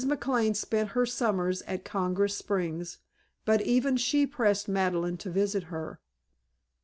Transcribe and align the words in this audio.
McLane 0.03 0.55
spent 0.55 0.89
her 0.93 1.05
summers 1.05 1.61
at 1.67 1.85
Congress 1.85 2.35
Springs, 2.35 2.97
but 3.45 3.61
even 3.61 3.97
she 3.97 4.25
pressed 4.25 4.67
Madeleine 4.67 5.17
to 5.17 5.29
visit 5.29 5.65
her. 5.65 5.99